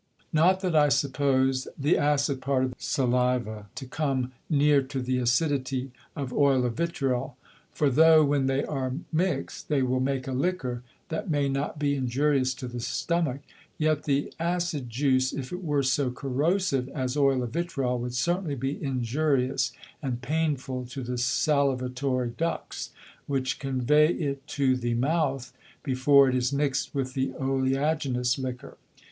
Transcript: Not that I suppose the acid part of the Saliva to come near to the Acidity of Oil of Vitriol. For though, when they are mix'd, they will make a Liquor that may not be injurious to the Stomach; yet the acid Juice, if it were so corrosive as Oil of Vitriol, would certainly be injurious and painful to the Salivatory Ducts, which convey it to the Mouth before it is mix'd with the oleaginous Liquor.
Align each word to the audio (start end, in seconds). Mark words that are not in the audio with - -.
Not 0.33 0.61
that 0.61 0.75
I 0.75 0.89
suppose 0.89 1.67
the 1.77 1.95
acid 1.95 2.41
part 2.41 2.63
of 2.63 2.71
the 2.71 2.75
Saliva 2.79 3.67
to 3.75 3.85
come 3.85 4.31
near 4.49 4.81
to 4.81 4.99
the 4.99 5.19
Acidity 5.19 5.91
of 6.15 6.33
Oil 6.33 6.65
of 6.65 6.73
Vitriol. 6.75 7.37
For 7.71 7.87
though, 7.87 8.25
when 8.25 8.47
they 8.47 8.65
are 8.65 8.93
mix'd, 9.13 9.69
they 9.69 9.83
will 9.83 9.99
make 9.99 10.27
a 10.27 10.31
Liquor 10.31 10.81
that 11.09 11.29
may 11.29 11.47
not 11.47 11.77
be 11.77 11.93
injurious 11.93 12.55
to 12.55 12.67
the 12.67 12.79
Stomach; 12.79 13.41
yet 13.77 14.05
the 14.05 14.33
acid 14.39 14.89
Juice, 14.89 15.33
if 15.33 15.53
it 15.53 15.63
were 15.63 15.83
so 15.83 16.09
corrosive 16.09 16.89
as 16.89 17.15
Oil 17.15 17.43
of 17.43 17.51
Vitriol, 17.53 17.99
would 17.99 18.15
certainly 18.15 18.55
be 18.55 18.81
injurious 18.83 19.71
and 20.01 20.19
painful 20.23 20.83
to 20.87 21.03
the 21.03 21.19
Salivatory 21.19 22.35
Ducts, 22.35 22.89
which 23.27 23.59
convey 23.59 24.07
it 24.11 24.47
to 24.47 24.75
the 24.75 24.95
Mouth 24.95 25.53
before 25.83 26.27
it 26.27 26.33
is 26.33 26.51
mix'd 26.51 26.89
with 26.95 27.13
the 27.13 27.33
oleaginous 27.35 28.39
Liquor. 28.39 28.77